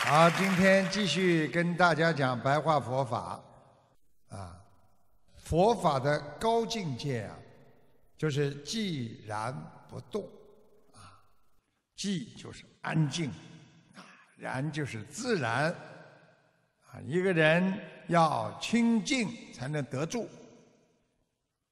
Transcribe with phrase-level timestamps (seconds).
[0.00, 3.38] 好，今天继续跟大家讲白话佛法，
[4.28, 4.56] 啊，
[5.36, 7.36] 佛法的高境界啊，
[8.16, 9.54] 就是寂然
[9.90, 10.22] 不动，
[10.94, 11.20] 啊，
[11.94, 13.28] 寂就是安静，
[13.96, 14.00] 啊，
[14.36, 15.74] 然就是自然，
[16.86, 20.26] 啊，一个人要清净才能得住，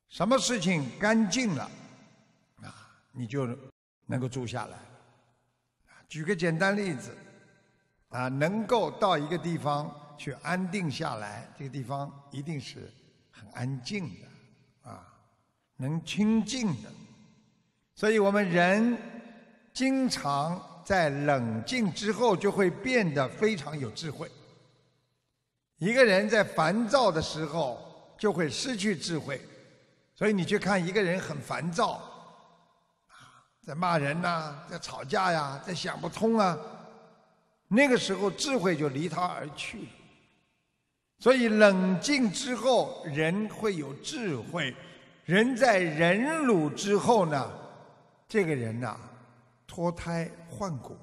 [0.08, 1.70] 什么事情干净了，
[2.62, 3.48] 啊，你就
[4.04, 4.76] 能够住下来。
[6.06, 7.16] 举个简单例子。
[8.10, 12.90] 啊，能够到一个地方去安定下来，这个地方一定是
[13.30, 15.06] 很安静的，啊，
[15.76, 16.88] 能清静的。
[17.94, 18.96] 所以我们人
[19.72, 24.30] 经常在冷静之后，就会变得非常有智慧。
[25.78, 29.40] 一个人在烦躁的时候，就会失去智慧。
[30.14, 32.00] 所以你去看一个人很烦躁，
[33.08, 36.56] 啊，在骂人呐，在吵架呀，在想不通啊。
[37.68, 39.88] 那个时候，智慧就离他而去了。
[41.18, 44.74] 所以，冷静之后，人会有智慧。
[45.24, 47.52] 人在忍辱之后呢，
[48.28, 48.96] 这个人呐，
[49.66, 50.96] 脱胎换骨。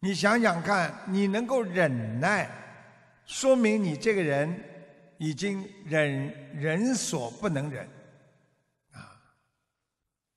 [0.00, 2.50] 你想想看，你能够忍耐，
[3.26, 4.58] 说明你这个人
[5.18, 7.88] 已经忍人所不能忍。
[8.92, 9.14] 啊，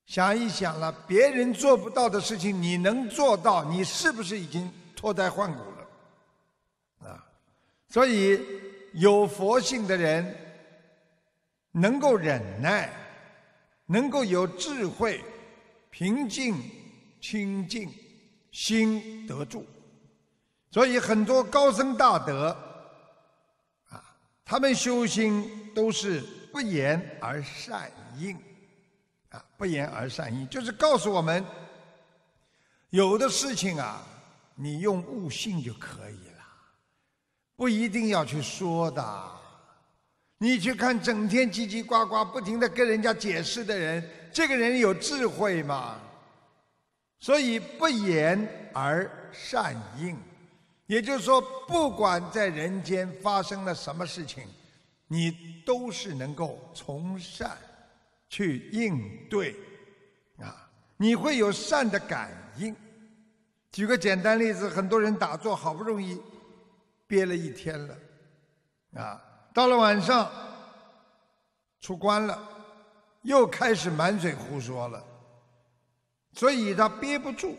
[0.06, 4.72] 想一想了，别人做不到的事情，你能做到，你是不是已经？
[5.02, 7.26] 脱胎换骨了，啊！
[7.90, 8.40] 所以
[8.94, 10.36] 有佛性的人
[11.72, 12.88] 能够忍耐，
[13.88, 15.20] 能够有智慧，
[15.90, 16.56] 平静
[17.20, 17.92] 清净，
[18.52, 19.66] 心得住。
[20.70, 22.56] 所以很多高僧大德
[23.90, 24.04] 啊，
[24.46, 28.38] 他们修心都是不言而善应，
[29.30, 31.44] 啊，不言而善应，就是告诉我们，
[32.92, 34.06] 有的事情啊。
[34.62, 36.46] 你用悟性就可以了，
[37.56, 39.32] 不一定要去说的。
[40.38, 46.00] 你去看整天叽叽呱呱、不停的跟人家解释的人，这个人有智慧吗？
[47.20, 50.16] 所以不言而善应，
[50.86, 54.44] 也就是说，不管在人间发生了什么事情，
[55.08, 57.58] 你都是能够从善
[58.30, 59.56] 去应对，
[60.38, 62.76] 啊，你会有善的感应。
[63.72, 66.22] 举个简单例子，很多人打坐好不容易
[67.08, 67.98] 憋了一天了，
[68.96, 69.22] 啊，
[69.54, 70.30] 到了晚上
[71.80, 72.38] 出关了，
[73.22, 75.02] 又开始满嘴胡说了，
[76.34, 77.58] 所以他憋不住，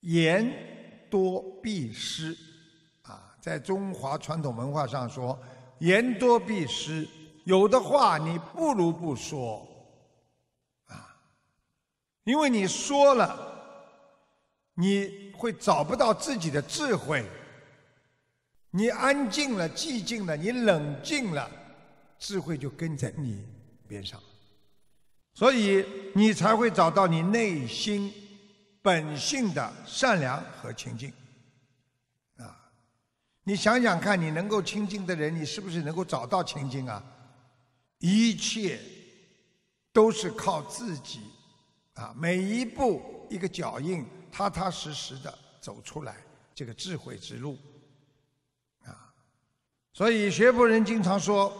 [0.00, 2.36] 言多必失，
[3.04, 5.38] 啊，在中华传统文化上说，
[5.78, 7.08] 言多必失，
[7.44, 9.66] 有的话你不如不说，
[10.88, 11.16] 啊，
[12.24, 13.55] 因为你说了。
[14.76, 17.24] 你会找不到自己的智慧。
[18.70, 21.50] 你安静了，寂静了，你冷静了，
[22.18, 23.42] 智慧就跟在你
[23.88, 24.20] 边上，
[25.32, 25.84] 所以
[26.14, 28.12] 你才会找到你内心
[28.82, 31.10] 本性的善良和清净。
[32.36, 32.70] 啊，
[33.44, 37.02] 你想想看，你能够清净的人，你是不是能够找到清净啊？
[37.98, 38.78] 一切
[39.90, 41.20] 都是靠自己，
[41.94, 44.04] 啊，每一步一个脚印。
[44.36, 46.14] 踏踏实实的走出来
[46.54, 47.56] 这个智慧之路，
[48.84, 49.10] 啊，
[49.94, 51.50] 所以学佛人经常说，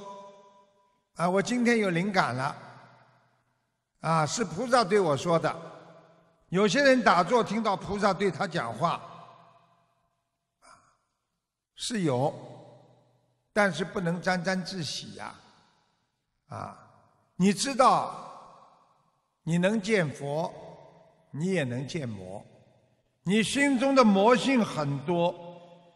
[1.14, 2.56] 啊，我今天有灵感了，
[4.00, 5.56] 啊，是菩萨对我说的。
[6.50, 9.00] 有些人打坐听到菩萨对他讲话，
[10.60, 10.68] 啊，
[11.76, 12.30] 是有，
[13.54, 15.34] 但是不能沾沾自喜呀，
[16.48, 16.76] 啊，
[17.36, 18.22] 你知道，
[19.44, 20.52] 你能见佛，
[21.30, 22.44] 你也能见魔。
[23.28, 25.34] 你心中的魔性很多，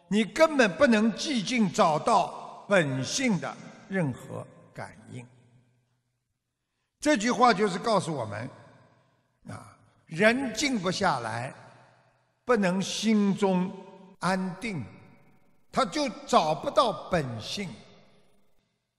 [0.08, 3.56] 你根本不能寂静找到本性的
[3.88, 5.24] 任何感应。
[6.98, 8.50] 这句话就是告诉我们：
[9.48, 11.54] 啊，人静不下来，
[12.44, 13.70] 不能心中
[14.18, 14.84] 安定，
[15.70, 17.68] 他就找不到本性。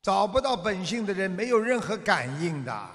[0.01, 2.89] 找不到本性的人，没有任何感应的。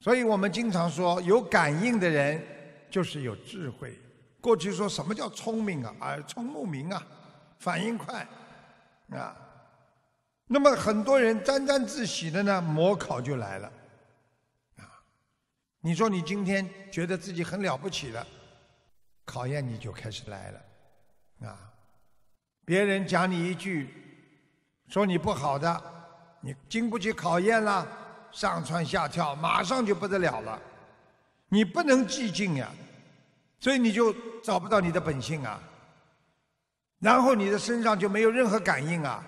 [0.00, 2.40] 所以我们经常说，有感应的人
[2.90, 3.98] 就是有智慧。
[4.40, 5.94] 过去说什么叫聪明啊？
[6.00, 7.02] 耳聪目明啊，
[7.58, 8.26] 反应快
[9.10, 9.36] 啊。
[10.46, 13.70] 那么很多人沾沾自喜的呢，模考就来了
[14.76, 14.86] 啊。
[15.80, 18.26] 你说你今天觉得自己很了不起了，
[19.24, 21.58] 考验你就开始来了啊。
[22.64, 23.92] 别人讲你一句，
[24.88, 25.82] 说你不好的，
[26.40, 27.86] 你经不起考验了，
[28.30, 30.60] 上蹿下跳，马上就不得了了。
[31.48, 32.70] 你不能寂静呀。
[33.60, 35.60] 所以你就找不到你的本性啊！
[37.00, 39.22] 然后你的身上就没有任何感应啊。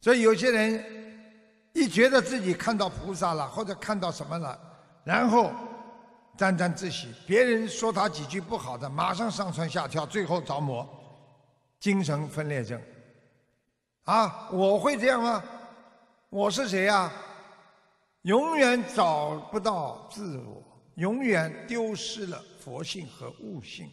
[0.00, 0.84] 所以有些人
[1.72, 4.58] 一觉得自己看到菩萨了，或者看到什么了，
[5.02, 5.50] 然后
[6.36, 10.86] 沾沾自喜，别人说他几句不好的，马上上蹿下跳，最后着魔，
[11.80, 12.80] 精神分裂症。
[14.04, 15.42] 啊，我会这样吗？
[16.28, 17.10] 我是谁呀？
[18.22, 20.62] 永远找不到自我，
[20.96, 23.90] 永远丢失了佛性和悟性。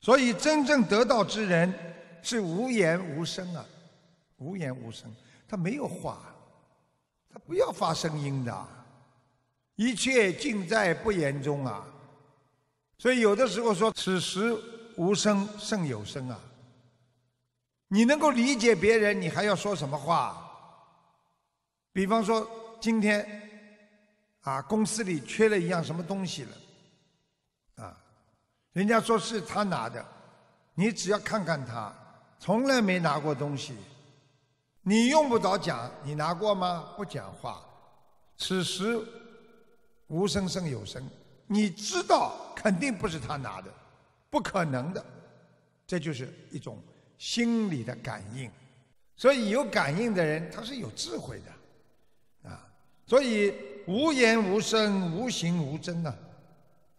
[0.00, 1.72] 所以，真正得道之人
[2.20, 3.64] 是无言无声啊，
[4.38, 5.08] 无言无声，
[5.46, 6.34] 他没有话，
[7.32, 8.68] 他不要发声音的，
[9.76, 11.86] 一切尽在不言中啊。
[12.98, 14.52] 所以，有的时候说“此时
[14.96, 16.40] 无声胜有声”啊，
[17.86, 20.50] 你能够理解别人，你还要说什么话？
[21.92, 22.58] 比方说。
[22.82, 23.24] 今天，
[24.40, 26.50] 啊，公司里缺了一样什么东西了，
[28.72, 30.04] 人家说是他拿的，
[30.74, 31.92] 你只要看看他，
[32.38, 33.76] 从来没拿过东西，
[34.82, 36.94] 你用不着讲，你拿过吗？
[36.96, 37.64] 不讲话，
[38.38, 38.98] 此时
[40.08, 41.02] 无声胜有声，
[41.46, 43.70] 你知道肯定不是他拿的，
[44.30, 45.04] 不可能的，
[45.86, 46.82] 这就是一种
[47.18, 48.50] 心理的感应，
[49.16, 52.50] 所以有感应的人他是有智慧的。
[52.50, 52.66] 啊
[53.04, 53.52] 所以
[53.86, 56.14] 无言无声、无形无真呢，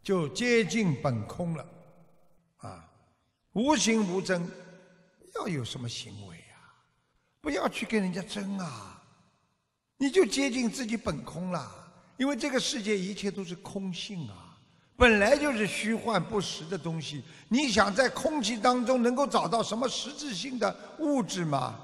[0.03, 1.65] 就接近本空了，
[2.57, 2.85] 啊，
[3.53, 4.45] 无形无真，
[5.35, 6.75] 要有什么行为啊？
[7.39, 9.01] 不要去跟人家争啊，
[9.97, 11.79] 你就接近自己本空了。
[12.17, 14.57] 因为这个世界一切都是空性啊，
[14.97, 17.23] 本来就是虚幻不实的东西。
[17.47, 21.79] 你想在空气当中能够找到什么实质性的物质吗？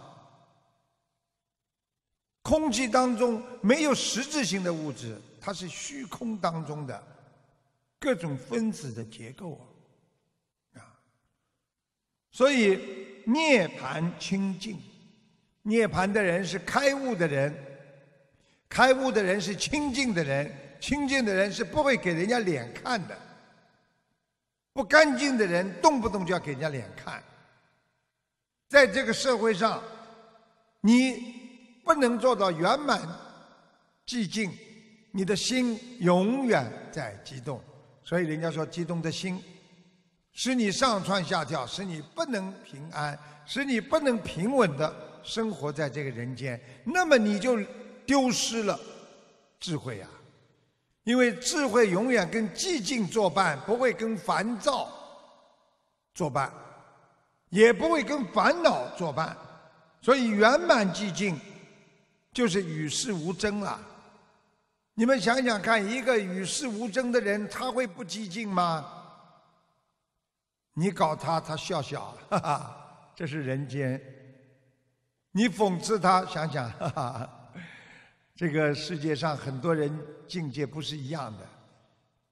[2.42, 7.04] 空气当中没有实质性的物质，它是虚空当中的
[8.00, 9.60] 各种分子的结构
[10.74, 10.82] 啊。
[12.32, 12.80] 所以
[13.26, 14.80] 涅盘清净，
[15.62, 17.54] 涅盘的人是开悟的人，
[18.70, 23.18] 开悟的人是清净的人，清净的人是不会给人家脸看的。
[24.74, 27.22] 不干净的人动不动就要给人家脸看，
[28.70, 29.84] 在这个社会上，
[30.82, 31.38] 你。
[31.82, 33.02] 不能做到圆满
[34.06, 34.56] 寂静，
[35.10, 37.60] 你的心永远在激动，
[38.10, 39.40] 所以人家说激动的心
[40.32, 43.16] 使你上蹿下跳，使你不能平安，
[43.46, 44.92] 使你不能平稳的
[45.22, 47.64] 生活在这个人间，那么你就
[48.08, 48.80] 丢失了
[49.60, 50.10] 智慧啊！
[51.04, 54.90] 因为智慧永远跟寂静作伴，不会跟烦躁
[56.16, 56.52] 作伴，
[57.50, 59.38] 也不会跟烦恼作伴，
[60.02, 61.40] 所以圆满寂静。
[62.32, 63.80] 就是与世无争了。
[65.00, 68.86] 你们想想看，一个与世无争的人，他会不激进吗？
[70.74, 73.98] 你搞他，他笑笑， 哈哈，这是人间。
[75.32, 77.52] 你讽刺他，想想， 哈哈，
[78.36, 79.90] 这个世界上很多人
[80.28, 81.48] 境界不是一样的，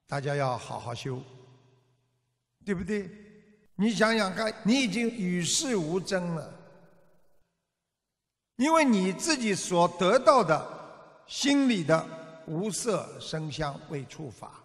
[0.06, 1.24] 大家要好好修，
[2.66, 3.10] 对不对？
[3.76, 6.54] 你想想看，你已经与世无争了。
[8.58, 10.68] 因为你自己所得到的
[11.28, 12.06] 心里的
[12.48, 14.64] 无色声香味触法，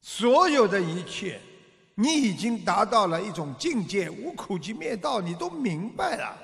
[0.00, 1.40] 所有的一切，
[1.94, 6.38] 你已经达到了一种境界，无苦集灭道，你都明白了，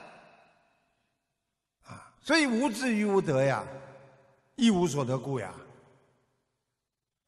[1.83, 3.67] 啊，所以无智于无得呀，
[4.57, 5.53] 一无所得故呀，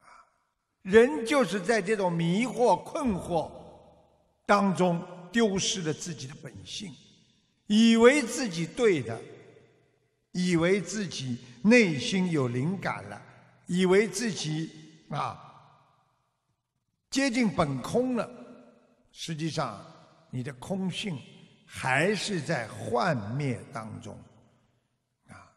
[0.01, 0.07] 啊，
[0.83, 3.51] 人就是在这种迷惑困惑
[4.47, 6.95] 当中丢失了自己的本性。
[7.69, 9.19] 以为自己对的，
[10.33, 13.23] 以为自己内心有灵感了，
[13.67, 14.71] 以为自己
[15.09, 15.39] 啊
[17.09, 18.29] 接近本空了，
[19.13, 19.81] 实际上
[20.31, 21.19] 你的空性
[21.67, 24.19] 还是在幻灭当中
[25.29, 25.53] 啊。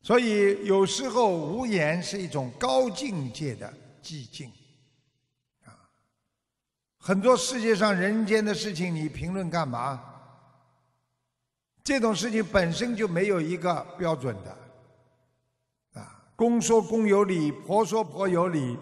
[0.00, 4.50] 所以有时候无言是一种高境界的寂静
[5.64, 5.74] 啊。
[6.98, 10.04] 很多世界上人间的事情，你评论干嘛？
[11.82, 14.56] 这种事情本身就没有一个标准的，
[16.40, 18.74] 公说公有理，婆说婆有理，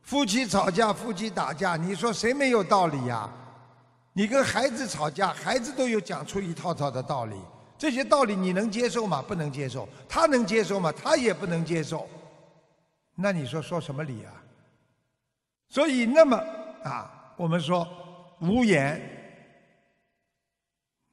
[0.00, 3.30] 夫妻吵架，夫妻打架，你说谁没有道理呀？
[4.14, 7.36] 你跟孩子吵架，孩子都有讲出一套套的道理，
[7.76, 9.20] 这些道理你能接受吗？
[9.20, 9.86] 不能接受。
[10.08, 10.90] 他能接受吗？
[10.90, 12.08] 他也不能接受。
[13.14, 14.32] 那你说说什么理啊？
[15.68, 16.42] 所以那么
[16.84, 17.86] 啊，我们说
[18.40, 18.98] 无言。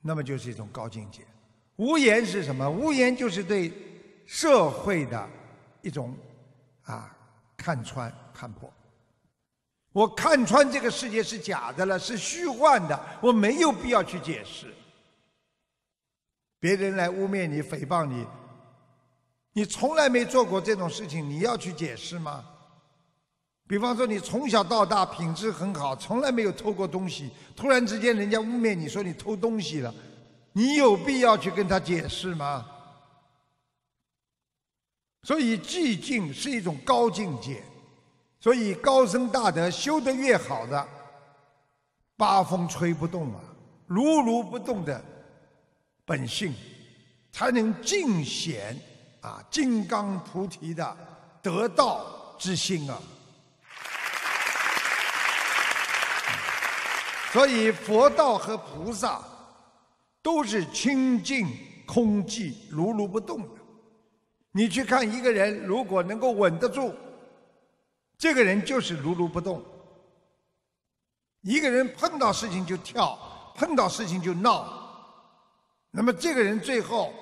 [0.01, 1.19] 那么就是一种高境界。
[1.75, 2.69] 无言是什么？
[2.69, 3.73] 无言就是对
[4.25, 5.29] 社会的
[5.85, 6.17] 一种
[6.83, 7.15] 啊
[7.55, 8.69] 看穿看破。
[9.93, 14.73] 我看穿这个世界是假的了，是虚幻的，我没有必要去解释。
[16.59, 18.25] 别人来污蔑你、诽谤你，
[19.53, 22.43] 你从来没做过这种事情，你要去解释吗？
[23.67, 29.93] 比方说，你从小到大品质很好，从来没有偷过东西，突然之间人家污蔑你说你偷东西了，
[30.51, 32.65] 你有必要去跟他解释吗？
[35.25, 37.63] 所以寂静是一种高境界。
[38.39, 40.87] 所以高僧大德修得越好的，
[42.15, 43.41] 八风吹不动啊，
[43.87, 45.03] 如如不动的
[46.05, 46.53] 本性，
[47.31, 48.79] 才能尽显
[49.21, 50.97] 啊金刚菩提的
[51.41, 53.01] 得道之心啊。
[57.33, 59.19] 所以佛道和菩萨
[60.21, 61.47] 都是清净
[61.87, 63.64] 空寂如如不动的。
[64.57, 66.95] 你去看一个人，如果能够稳得住。
[68.17, 69.61] 这个人就是如如不动。
[71.41, 73.19] 一个人碰到事情就跳，
[73.53, 74.65] 碰到事情就闹，
[75.91, 77.13] 那么这个人最后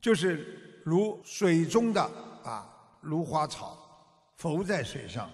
[0.00, 2.02] 就是如水中的
[2.42, 2.66] 啊
[3.02, 3.78] 芦花草，
[4.34, 5.30] 浮在水上。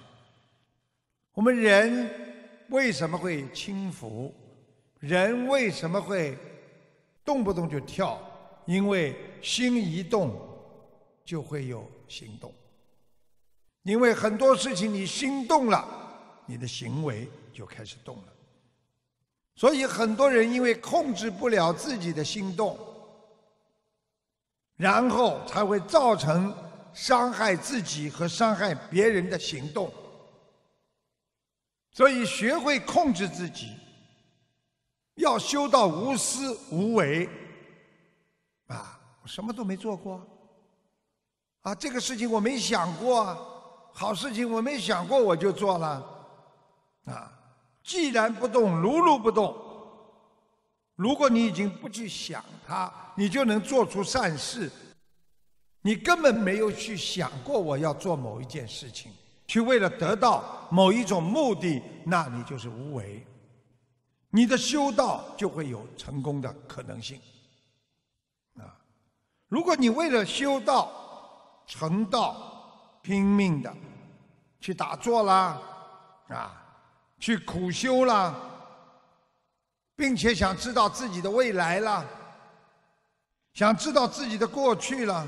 [1.33, 2.11] 我们人
[2.69, 4.31] 为什么会轻浮？
[4.99, 6.37] 人为什么会
[7.25, 8.21] 动不动就跳？
[8.67, 10.39] 因为心一动，
[11.27, 12.51] 就会有行动。
[13.83, 15.87] 因为很多事情你心动了，
[16.47, 18.33] 你的行为就开始动了。
[19.57, 22.79] 所以很多人因为控制不了自己的心动，
[24.77, 26.55] 然后才会造成
[26.93, 29.93] 伤害自己和伤害别人的行动。
[31.93, 33.73] 所以学会控制自己，
[35.15, 37.27] 要修到无私无为。
[38.67, 40.27] 啊，我什么都没做过，
[41.67, 43.37] 啊，这个事情我没想过啊。
[43.93, 46.05] 好事情我没想过我就做了，
[47.07, 47.33] 啊！
[47.83, 49.53] 既然不动，如如不动。
[50.95, 54.71] 如果你已经不去想它，你就能做出善事。
[55.83, 59.11] 你根本没有去想过我要做某一件事情，
[59.49, 63.27] 去为了得到某一种目的，那你就是无为。
[64.31, 67.21] 你的修道就会有成功的可能性。
[68.57, 68.71] 啊！
[69.49, 70.93] 如果你为了修道
[71.67, 73.75] 成道，拼命的
[74.61, 75.61] 去打坐啦，
[76.29, 76.63] 啊，
[77.19, 78.35] 去苦修啦，
[79.97, 82.05] 并且想知道自己的未来啦，
[83.53, 85.27] 想知道自己的过去了。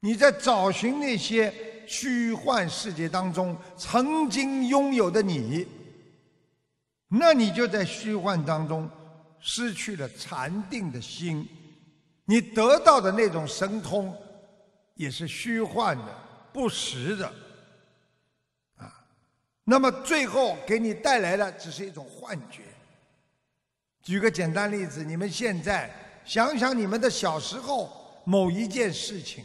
[0.00, 1.52] 你在找寻那些
[1.86, 5.66] 虚幻世界当中曾经拥有的你，
[7.08, 8.88] 那你就在虚幻当中
[9.40, 11.46] 失去了禅定的心，
[12.24, 14.16] 你得到的那种神通。
[15.00, 16.14] 也是虚幻的、
[16.52, 17.26] 不实的，
[18.76, 19.02] 啊，
[19.64, 22.64] 那么最后给你带来的只是一种幻觉。
[24.02, 25.90] 举个简单例子，你们现在
[26.22, 27.90] 想想你们的小时候
[28.24, 29.42] 某一件事情，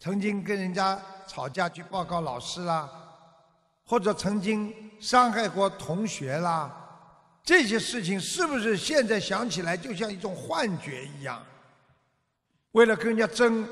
[0.00, 2.90] 曾经跟人家吵架去报告老师啦，
[3.84, 6.74] 或者曾经伤害过同学啦，
[7.44, 11.40] 这些事情是不是现在想起来就像一种幻觉一样？
[12.72, 13.64] 为了跟人家争。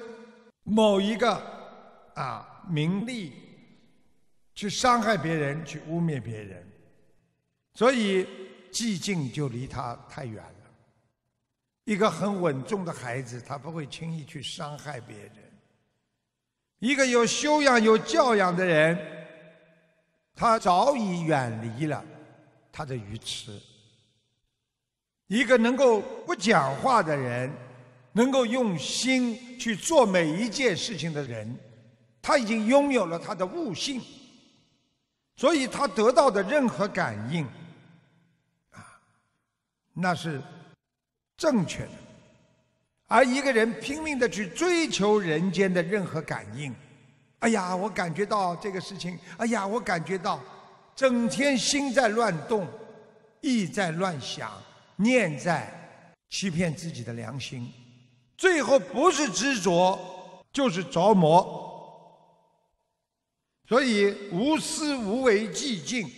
[0.68, 1.32] 某一个
[2.14, 3.32] 啊名利，
[4.52, 6.66] 去伤害别人，去污蔑别人，
[7.74, 8.26] 所以
[8.72, 10.70] 寂静就离他太远了。
[11.84, 15.32] 一个很稳重的孩子，他不会轻易去伤害别人。
[16.80, 18.98] 一个有修养、有教养的人，
[20.34, 22.04] 他早已远离了
[22.72, 23.62] 他的愚痴。
[25.28, 27.52] 一个能够不讲话的人。
[28.16, 31.54] 能够用心去做每一件事情的人，
[32.22, 34.00] 他已经拥有了他的悟性，
[35.36, 37.44] 所以他得到的任何感应，
[38.70, 38.80] 啊，
[39.92, 40.42] 那是
[41.36, 41.90] 正确的。
[43.06, 46.74] 而一个人拼命的去追求人间的任何感应，
[47.40, 50.42] 哎呀，我感觉到这个事情，哎呀，我感觉到，
[50.94, 52.66] 整天心在乱动，
[53.42, 54.50] 意在乱想，
[54.96, 55.70] 念在
[56.30, 57.70] 欺骗自己的良心。
[58.36, 59.98] 最后不是执着，
[60.52, 61.64] 就是着魔。
[63.68, 66.08] 所以无私无为寂静，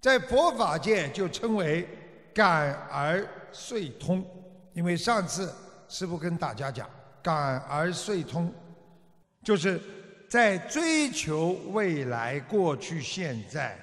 [0.00, 1.88] 在佛法界就称为
[2.34, 4.24] 感而遂通。
[4.72, 5.54] 因为上次
[5.88, 6.88] 师父跟大家讲，
[7.22, 8.52] 感而遂通，
[9.44, 9.80] 就是
[10.28, 13.78] 在追求未来、过去、现在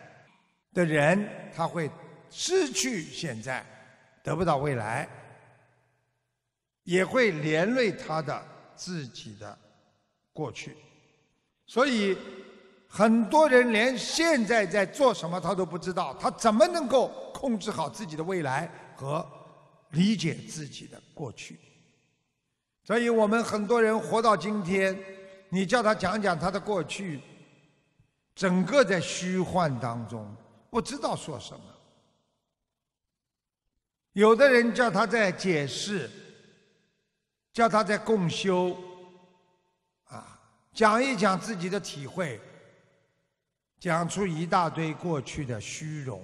[0.73, 1.89] 的人，他会
[2.29, 3.65] 失去现在，
[4.23, 5.07] 得不到未来。
[6.85, 8.43] 也会连累他的
[8.75, 9.55] 自己的
[10.31, 10.75] 过去，
[11.65, 12.17] 所以
[12.87, 19.25] 很多人连现在在做什么他都不知道，他怎么能够控制好自己的未来和
[19.91, 21.59] 理解自己的过去？
[22.83, 24.97] 所以我们很多人活到今天，
[25.49, 27.19] 你叫他讲讲他的过去，
[28.35, 30.35] 整个在虚幻当中，
[30.69, 31.63] 不知道说什么。
[34.13, 36.09] 有的人叫他在解释，
[37.55, 38.77] 叫他在共修，
[40.03, 40.37] 啊，
[40.73, 42.39] 讲一讲自己的体会。
[43.77, 46.23] 讲出一大堆过去的虚荣，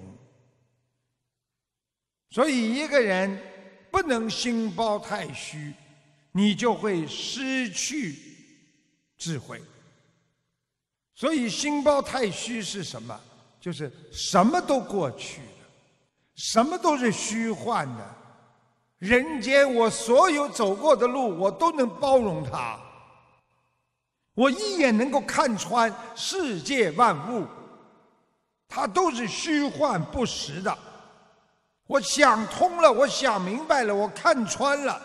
[2.30, 3.40] 所以一个人
[3.88, 5.72] 不能心包太虚，
[6.32, 8.18] 你就会失去
[9.16, 9.62] 智慧。
[11.14, 13.20] 所以心包太虚是什么？
[13.60, 15.68] 就是什么都过去了，
[16.34, 18.16] 什么都是虚幻的。
[19.02, 22.78] 人间我所有走过的路，我都能包容它。
[24.32, 27.44] 我一眼能够看穿世界万物，
[28.68, 30.78] 它都是虚幻不实的。
[31.88, 35.02] 我想通了，我想明白了，我看穿了，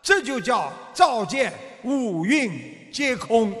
[0.00, 3.52] 这就叫照见五蕴皆空。